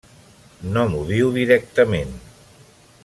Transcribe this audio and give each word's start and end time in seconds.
No 0.77 0.85
m’ho 0.93 1.01
diu 1.11 1.29
directament. 1.37 2.17